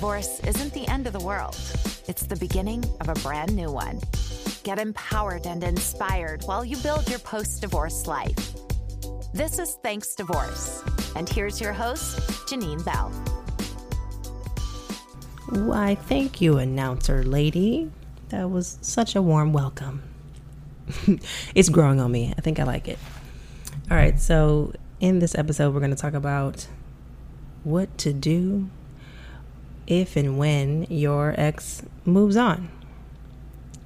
[0.00, 1.58] Divorce isn't the end of the world,
[2.08, 4.00] it's the beginning of a brand new one.
[4.62, 8.54] Get empowered and inspired while you build your post divorce life.
[9.34, 10.82] This is Thanks Divorce.
[11.16, 12.18] And here's your host,
[12.48, 13.10] Janine Bell.
[15.50, 17.90] Why, thank you, announcer lady.
[18.30, 20.02] That was such a warm welcome.
[21.54, 22.32] it's growing on me.
[22.38, 22.98] I think I like it.
[23.90, 26.68] All right, so in this episode, we're going to talk about
[27.64, 28.70] what to do
[29.86, 32.70] if and when your ex moves on.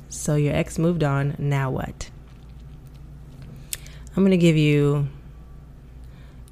[0.09, 2.11] So, your ex moved on, now what?
[4.17, 5.09] I'm going to give you,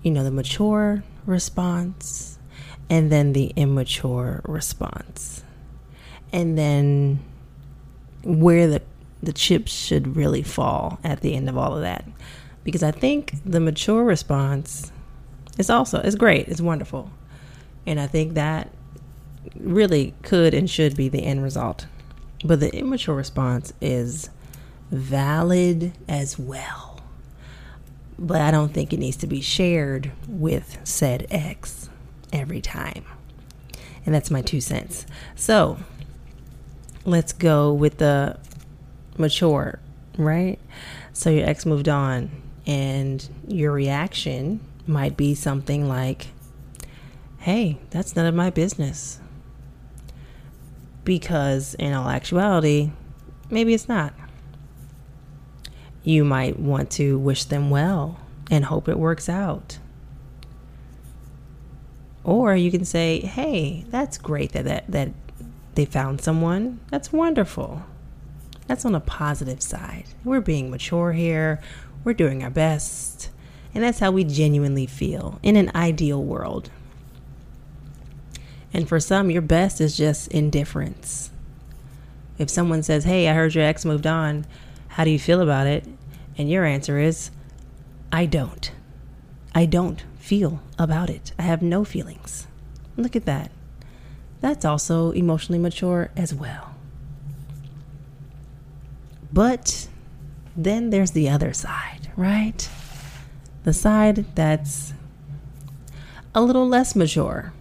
[0.03, 2.39] you know, the mature response
[2.91, 5.45] and then the immature response.
[6.33, 7.21] And then
[8.25, 8.83] where the,
[9.23, 12.05] the chips should really fall at the end of all of that.
[12.65, 14.93] Because I think the mature response
[15.59, 17.11] is also is great, it's wonderful.
[17.87, 18.71] And I think that
[19.59, 21.87] really could and should be the end result.
[22.45, 24.31] But the immature response is
[24.91, 27.01] valid as well.
[28.19, 31.89] But I don't think it needs to be shared with said ex
[32.33, 33.05] every time.
[34.05, 35.07] And that's my two cents.
[35.37, 35.79] So
[37.05, 38.39] let's go with the
[39.17, 39.79] mature,
[40.19, 40.59] right?
[41.13, 42.31] So your ex moved on,
[42.67, 46.29] and your reaction might be something like,
[47.39, 49.21] hey, that's none of my business
[51.05, 52.93] because in all actuality,
[53.51, 54.15] maybe it's not.
[56.05, 58.19] You might want to wish them well
[58.51, 59.79] and hope it works out.
[62.25, 65.11] Or you can say, hey, that's great that, that, that
[65.75, 66.81] they found someone.
[66.91, 67.83] That's wonderful.
[68.67, 70.05] That's on a positive side.
[70.25, 71.61] We're being mature here,
[72.05, 73.31] we're doing our best.
[73.75, 76.71] And that's how we genuinely feel in an ideal world.
[78.73, 81.31] And for some, your best is just indifference.
[82.39, 84.47] If someone says, Hey, I heard your ex moved on,
[84.89, 85.87] how do you feel about it?
[86.39, 87.31] And your answer is,
[88.11, 88.73] I don't.
[89.55, 91.33] I don't feel about it.
[91.39, 92.47] I have no feelings.
[92.97, 93.51] Look at that.
[94.41, 96.75] That's also emotionally mature as well.
[99.33, 99.89] But
[100.57, 102.69] then there's the other side, right?
[103.65, 104.93] The side that's
[106.35, 107.53] a little less mature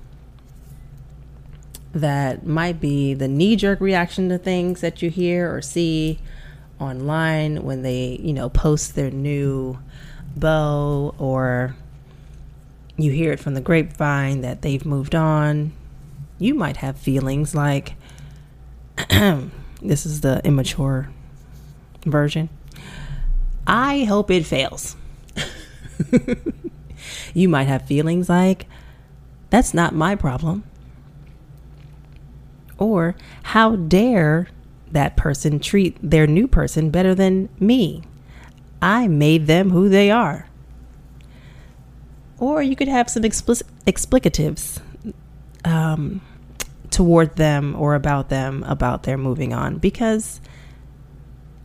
[1.94, 6.19] that might be the knee jerk reaction to things that you hear or see
[6.79, 9.78] online when they, you know, post their new
[10.35, 11.75] beau or
[12.97, 15.74] you hear it from the grapevine that they've moved on.
[16.40, 17.94] You might have feelings like
[19.09, 21.09] this is the immature
[22.06, 22.50] version.
[23.68, 24.96] I hope it fails.
[27.34, 28.66] you might have feelings like
[29.50, 30.63] that's not my problem.
[32.81, 34.47] Or how dare
[34.92, 38.02] that person treat their new person better than me?
[38.81, 40.50] I made them who they are.
[42.40, 44.81] Or you could have some explicit explicatives
[45.64, 46.22] um,
[46.90, 50.42] toward them or about them about their moving on because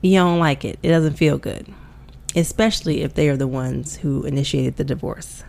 [0.03, 0.79] you don't like it.
[0.83, 1.73] It doesn't feel good,
[2.35, 5.45] especially if they are the ones who initiated the divorce.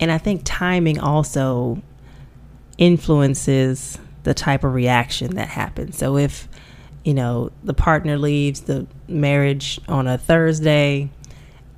[0.00, 1.80] And I think timing also
[2.78, 5.96] influences the type of reaction that happens.
[5.96, 6.48] So if
[7.04, 11.10] you know the partner leaves the marriage on a Thursday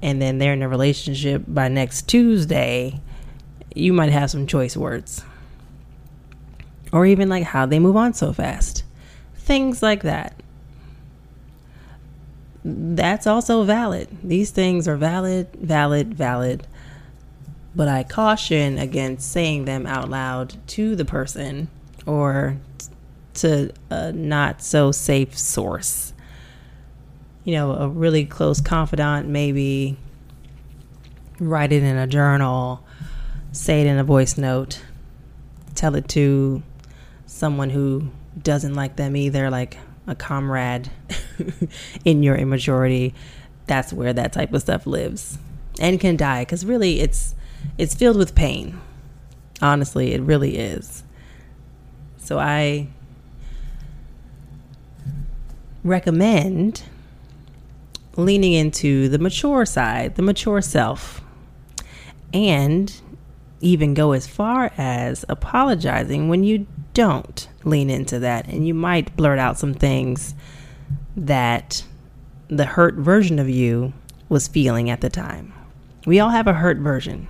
[0.01, 3.01] and then they're in a relationship by next Tuesday,
[3.75, 5.23] you might have some choice words.
[6.93, 8.85] Or even like how they move on so fast.
[9.35, 10.41] Things like that.
[12.65, 14.09] That's also valid.
[14.23, 16.67] These things are valid, valid, valid.
[17.75, 21.69] But I caution against saying them out loud to the person
[22.07, 22.57] or
[23.35, 26.13] to a not so safe source.
[27.45, 29.97] You know, a really close confidant, maybe
[31.39, 32.85] write it in a journal,
[33.53, 34.83] say it in a voice note,
[35.75, 36.63] tell it to
[37.27, 38.11] someone who
[38.43, 40.91] doesn't like them either, like a comrade
[42.05, 43.15] in your immaturity.
[43.67, 45.39] That's where that type of stuff lives
[45.81, 47.35] and can die because really it's
[47.79, 48.81] it's filled with pain.
[49.61, 51.03] Honestly, it really is.
[52.27, 52.89] So I
[55.85, 56.83] recommend
[58.17, 61.21] leaning into the mature side, the mature self,
[62.35, 62.93] and
[63.61, 68.49] even go as far as apologizing when you don't lean into that.
[68.49, 70.35] And you might blurt out some things
[71.17, 71.85] that
[72.49, 73.93] the hurt version of you
[74.29, 75.53] was feeling at the time.
[76.07, 77.29] We all have a hurt version.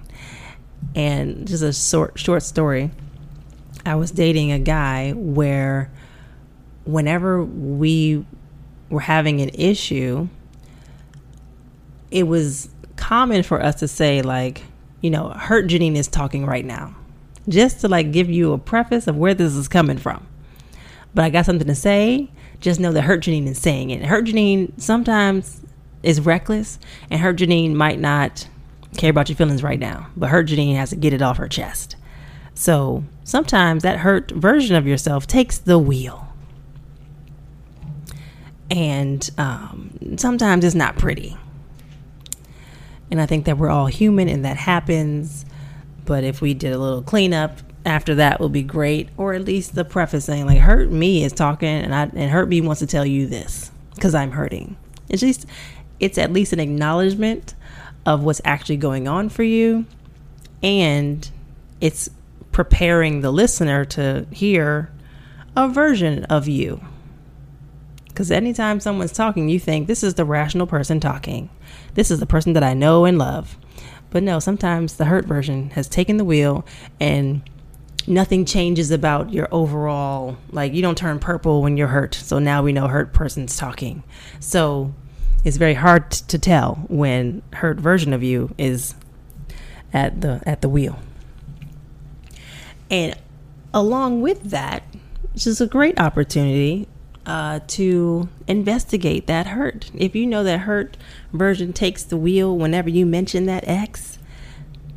[0.94, 2.90] And just a short, short story
[3.86, 5.90] I was dating a guy where
[6.84, 8.24] whenever we
[8.90, 10.28] were having an issue,
[12.10, 14.62] it was common for us to say, like,
[15.00, 16.94] you know, Hurt Janine is talking right now,
[17.48, 20.26] just to like give you a preface of where this is coming from.
[21.14, 22.30] But I got something to say.
[22.60, 24.04] Just know that Hurt Janine is saying it.
[24.04, 25.60] Hurt Janine sometimes
[26.02, 26.78] is reckless,
[27.10, 28.48] and Hurt Janine might not
[28.96, 31.48] care about your feelings right now, but Hurt Janine has to get it off her
[31.48, 31.96] chest.
[32.56, 36.26] So sometimes that hurt version of yourself takes the wheel.
[38.70, 41.36] And um, sometimes it's not pretty.
[43.10, 45.44] And I think that we're all human and that happens.
[46.06, 49.10] But if we did a little cleanup after that would be great.
[49.18, 52.48] Or at least the preface saying like hurt me is talking and I and hurt
[52.48, 54.76] me wants to tell you this because I'm hurting.
[55.10, 55.46] It's just
[56.00, 57.54] it's at least an acknowledgement
[58.06, 59.84] of what's actually going on for you
[60.62, 61.30] and
[61.80, 62.08] it's
[62.56, 64.90] preparing the listener to hear
[65.54, 66.80] a version of you.
[68.06, 71.50] Because anytime someone's talking, you think this is the rational person talking.
[71.92, 73.58] This is the person that I know and love.
[74.08, 76.64] But no, sometimes the hurt version has taken the wheel
[76.98, 77.42] and
[78.06, 82.14] nothing changes about your overall, like you don't turn purple when you're hurt.
[82.14, 84.02] So now we know hurt person's talking.
[84.40, 84.94] So
[85.44, 88.94] it's very hard to tell when hurt version of you is
[89.92, 90.98] at the at the wheel.
[92.90, 93.14] And
[93.74, 94.82] along with that,
[95.32, 96.88] which is a great opportunity
[97.26, 99.90] uh, to investigate that hurt.
[99.94, 100.96] If you know that hurt
[101.32, 104.18] version takes the wheel whenever you mention that X,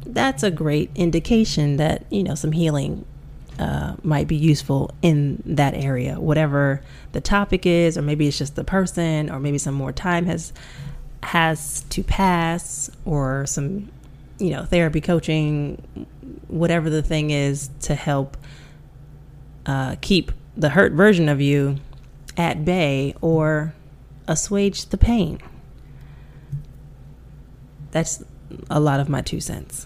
[0.05, 3.05] that's a great indication that, you know, some healing
[3.57, 6.81] uh, might be useful in that area, whatever
[7.11, 10.53] the topic is, or maybe it's just the person, or maybe some more time has
[11.21, 13.91] has to pass, or some,
[14.39, 16.07] you know, therapy coaching
[16.47, 18.37] whatever the thing is to help
[19.65, 21.77] uh, keep the hurt version of you
[22.37, 23.73] at bay or
[24.27, 25.39] assuage the pain.
[27.91, 28.23] That's
[28.69, 29.85] a lot of my two cents.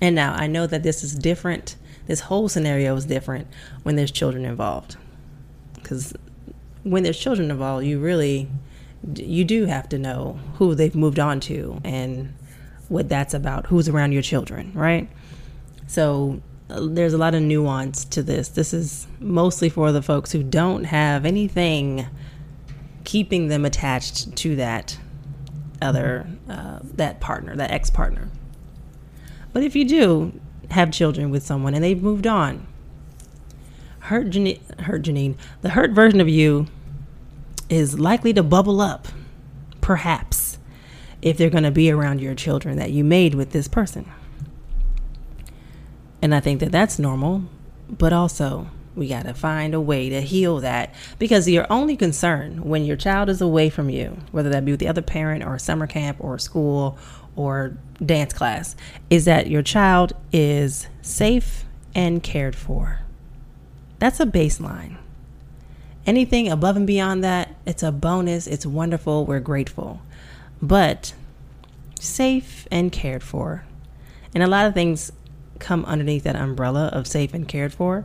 [0.00, 1.76] And now I know that this is different.
[2.06, 3.48] This whole scenario is different
[3.82, 4.96] when there's children involved.
[5.74, 6.14] Because
[6.84, 8.48] when there's children involved, you really
[9.14, 12.34] you do have to know who they've moved on to and
[12.88, 15.08] what that's about, who's around your children, right?
[15.86, 16.40] So
[16.70, 18.48] uh, there's a lot of nuance to this.
[18.48, 22.06] This is mostly for the folks who don't have anything
[23.04, 24.98] keeping them attached to that
[25.80, 28.28] other uh, that partner, that ex partner.
[29.52, 30.38] But if you do
[30.70, 32.66] have children with someone and they've moved on,
[34.00, 36.66] hurt Janine, hurt Janine, the hurt version of you
[37.70, 39.08] is likely to bubble up,
[39.80, 40.57] perhaps
[41.22, 44.10] if they're going to be around your children that you made with this person.
[46.22, 47.44] And I think that that's normal,
[47.88, 52.64] but also we got to find a way to heal that because your only concern
[52.64, 55.58] when your child is away from you, whether that be with the other parent or
[55.58, 56.98] summer camp or school
[57.36, 58.74] or dance class,
[59.10, 61.64] is that your child is safe
[61.94, 63.00] and cared for.
[64.00, 64.96] That's a baseline.
[66.04, 70.00] Anything above and beyond that, it's a bonus, it's wonderful, we're grateful
[70.60, 71.14] but
[72.00, 73.64] safe and cared for.
[74.34, 75.12] And a lot of things
[75.58, 78.04] come underneath that umbrella of safe and cared for,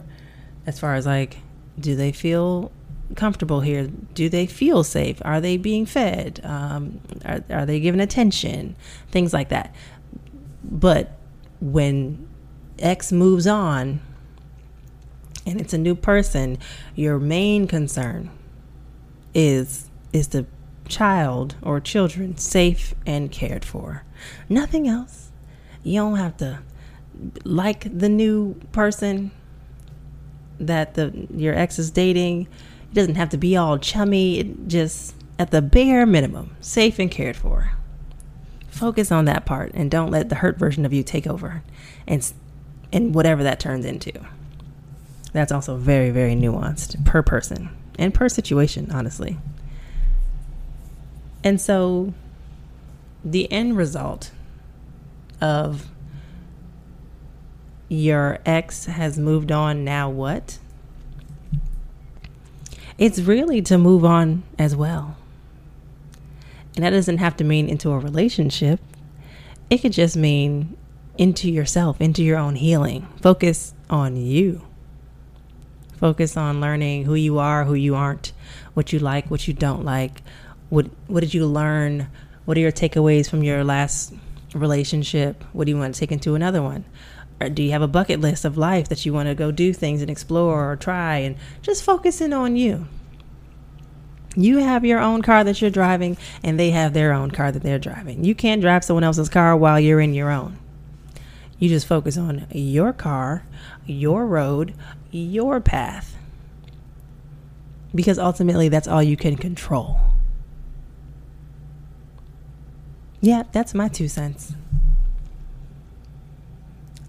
[0.65, 1.37] as far as like,
[1.79, 2.71] do they feel
[3.15, 3.87] comfortable here?
[3.87, 5.21] Do they feel safe?
[5.23, 6.39] Are they being fed?
[6.43, 8.75] Um, are, are they given attention?
[9.11, 9.75] Things like that.
[10.63, 11.17] But
[11.59, 12.27] when
[12.79, 13.99] X moves on
[15.45, 16.57] and it's a new person,
[16.95, 18.29] your main concern
[19.33, 20.45] is is the
[20.87, 24.03] child or children safe and cared for.
[24.49, 25.31] Nothing else.
[25.83, 26.59] You don't have to
[27.43, 29.31] like the new person
[30.59, 32.47] that the your ex is dating.
[32.91, 34.39] It doesn't have to be all chummy.
[34.39, 37.73] It just at the bare minimum, safe and cared for.
[38.69, 41.63] Focus on that part and don't let the hurt version of you take over
[42.07, 42.31] and
[42.91, 44.13] and whatever that turns into.
[45.31, 49.37] That's also very very nuanced per person and per situation, honestly.
[51.43, 52.13] And so
[53.23, 54.31] the end result
[55.41, 55.87] of
[57.89, 60.57] your ex has moved on, now what?
[62.97, 65.17] It's really to move on as well.
[66.75, 68.79] And that doesn't have to mean into a relationship,
[69.69, 70.75] it could just mean
[71.17, 73.07] into yourself, into your own healing.
[73.21, 74.61] Focus on you.
[75.97, 78.33] Focus on learning who you are, who you aren't,
[78.73, 80.21] what you like, what you don't like,
[80.73, 82.07] what what did you learn?
[82.45, 84.11] What are your takeaways from your last
[84.55, 85.43] relationship?
[85.53, 86.83] What do you want to take into another one?
[87.39, 89.71] Or do you have a bucket list of life that you want to go do
[89.71, 92.87] things and explore or try and just focusing on you?
[94.35, 97.61] You have your own car that you're driving, and they have their own car that
[97.61, 98.23] they're driving.
[98.23, 100.57] You can't drive someone else's car while you're in your own.
[101.59, 103.45] You just focus on your car,
[103.85, 104.73] your road,
[105.11, 106.17] your path.
[107.93, 109.99] Because ultimately, that's all you can control.
[113.23, 114.51] Yeah, that's my two cents.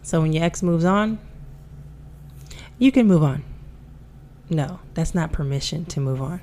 [0.02, 1.18] So when your ex moves on,
[2.78, 3.42] you can move on.
[4.48, 6.40] No, that's not permission to move on.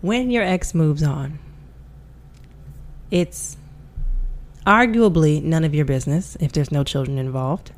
[0.00, 1.38] When your ex moves on,
[3.10, 3.58] it's
[4.66, 7.72] arguably none of your business if there's no children involved.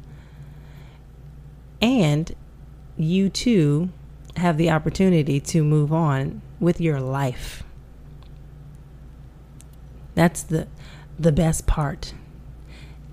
[1.83, 2.33] And
[2.97, 3.91] you too
[4.37, 7.65] have the opportunity to move on with your life.
[10.15, 10.69] That's the
[11.19, 12.15] the best part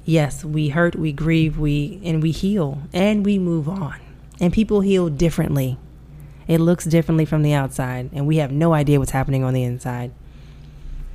[0.05, 3.99] yes, we hurt, we grieve, we and we heal and we move on.
[4.39, 5.77] And people heal differently.
[6.47, 9.63] It looks differently from the outside, and we have no idea what's happening on the
[9.63, 10.11] inside.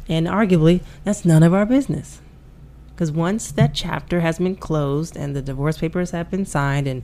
[0.08, 2.20] And arguably, that's none of our business.
[2.94, 7.02] Because once that chapter has been closed and the divorce papers have been signed and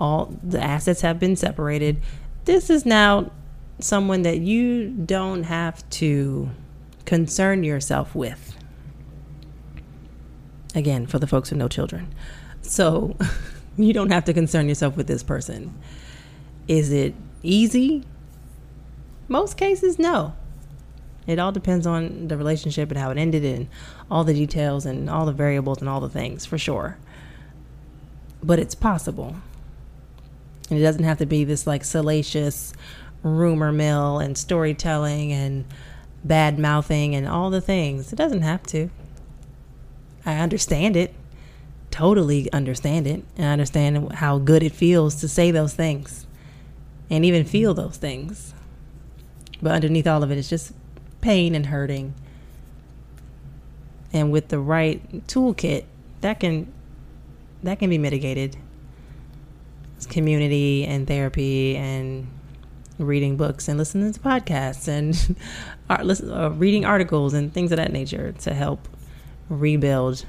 [0.00, 2.00] all the assets have been separated,
[2.46, 3.30] this is now
[3.78, 6.50] someone that you don't have to
[7.04, 8.47] concern yourself with
[10.74, 12.12] again for the folks with no children.
[12.62, 13.16] So
[13.76, 15.74] you don't have to concern yourself with this person.
[16.66, 18.04] Is it easy?
[19.28, 20.34] Most cases no.
[21.26, 23.68] It all depends on the relationship and how it ended and
[24.10, 26.96] all the details and all the variables and all the things for sure.
[28.42, 29.36] But it's possible.
[30.70, 32.72] And it doesn't have to be this like salacious
[33.22, 35.66] rumor mill and storytelling and
[36.24, 38.12] bad mouthing and all the things.
[38.12, 38.88] It doesn't have to
[40.26, 41.14] I understand it,
[41.90, 46.26] totally understand it, and I understand how good it feels to say those things
[47.10, 48.54] and even feel those things.
[49.60, 50.72] But underneath all of it, it's just
[51.20, 52.14] pain and hurting.
[54.12, 55.84] And with the right toolkit,
[56.20, 56.72] that can
[57.62, 58.56] that can be mitigated.
[59.96, 62.28] It's community and therapy and
[62.98, 65.36] reading books and listening to podcasts and
[65.90, 68.88] art, listen, uh, reading articles and things of that nature to help
[69.48, 70.24] rebuild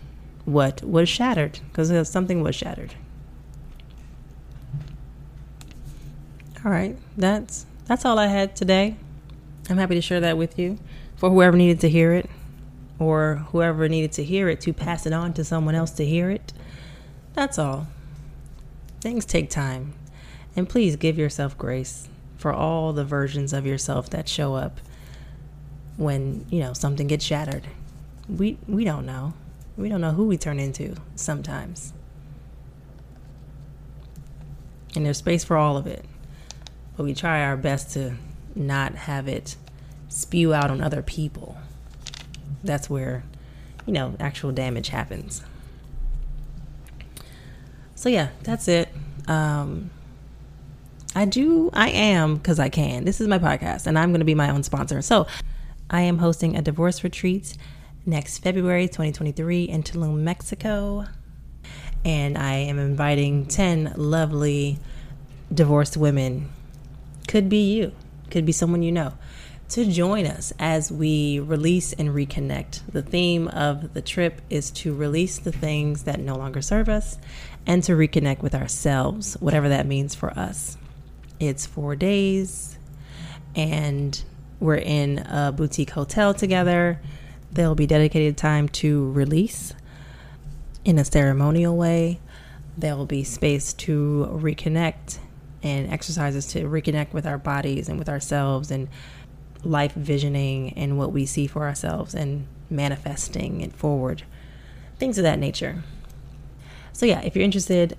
[0.45, 2.95] what was shattered because uh, something was shattered.
[6.65, 8.95] All right, that's that's all I had today.
[9.69, 10.77] I'm happy to share that with you
[11.15, 12.29] for whoever needed to hear it
[12.97, 16.29] or whoever needed to hear it to pass it on to someone else to hear
[16.29, 16.51] it.
[17.33, 17.87] That's all.
[18.99, 19.93] Things take time.
[20.55, 24.81] And please give yourself grace for all the versions of yourself that show up
[25.95, 27.67] when, you know, something gets shattered
[28.29, 29.33] we we don't know.
[29.77, 31.93] We don't know who we turn into sometimes.
[34.95, 36.05] And there's space for all of it.
[36.97, 38.15] But we try our best to
[38.55, 39.55] not have it
[40.09, 41.57] spew out on other people.
[42.63, 43.23] That's where,
[43.85, 45.43] you know, actual damage happens.
[47.95, 48.89] So yeah, that's it.
[49.27, 49.91] Um,
[51.15, 53.05] I do, I am because I can.
[53.05, 55.01] This is my podcast, and I'm going to be my own sponsor.
[55.01, 55.27] So
[55.89, 57.55] I am hosting a divorce retreat
[58.05, 61.05] next February 2023 in Tulum, Mexico.
[62.05, 64.79] And I am inviting 10 lovely
[65.53, 66.49] divorced women,
[67.27, 67.91] could be you,
[68.31, 69.13] could be someone you know,
[69.69, 72.81] to join us as we release and reconnect.
[72.91, 77.17] The theme of the trip is to release the things that no longer serve us
[77.67, 80.77] and to reconnect with ourselves, whatever that means for us.
[81.39, 82.77] It's four days,
[83.55, 84.21] and
[84.59, 86.99] we're in a boutique hotel together
[87.51, 89.73] There'll be dedicated time to release
[90.85, 92.19] in a ceremonial way.
[92.77, 95.17] There will be space to reconnect
[95.61, 98.87] and exercises to reconnect with our bodies and with ourselves and
[99.63, 104.23] life visioning and what we see for ourselves and manifesting it forward.
[104.97, 105.83] Things of that nature.
[106.93, 107.97] So yeah, if you're interested,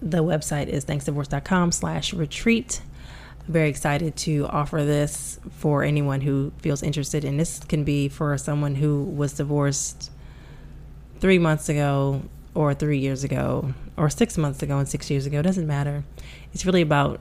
[0.00, 2.80] the website is thanksdivorce.com slash retreat
[3.48, 7.24] very excited to offer this for anyone who feels interested.
[7.24, 10.10] And this can be for someone who was divorced
[11.20, 12.22] three months ago,
[12.54, 15.38] or three years ago, or six months ago, and six years ago.
[15.40, 16.04] It doesn't matter.
[16.52, 17.20] It's really about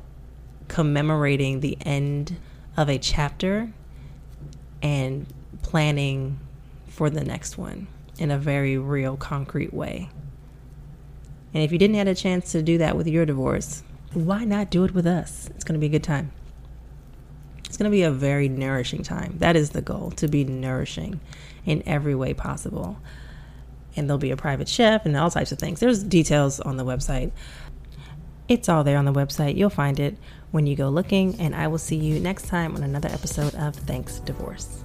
[0.67, 2.37] commemorating the end
[2.77, 3.71] of a chapter
[4.81, 5.25] and
[5.61, 6.39] planning
[6.87, 7.87] for the next one
[8.17, 10.09] in a very real, concrete way.
[11.53, 14.69] And if you didn't have a chance to do that with your divorce, why not
[14.69, 15.49] do it with us?
[15.55, 16.31] It's going to be a good time.
[17.65, 19.35] It's going to be a very nourishing time.
[19.37, 21.21] That is the goal to be nourishing
[21.65, 22.97] in every way possible.
[23.95, 25.79] and there'll be a private chef and all types of things.
[25.79, 27.31] There's details on the website.
[28.47, 29.55] It's all there on the website.
[29.55, 30.17] You'll find it
[30.51, 33.75] when you go looking, and I will see you next time on another episode of
[33.75, 34.83] Thanks Divorce.